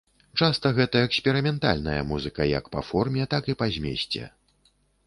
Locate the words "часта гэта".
0.45-1.03